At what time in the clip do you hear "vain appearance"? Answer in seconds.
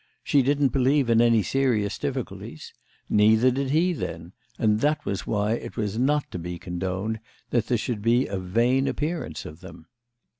8.39-9.45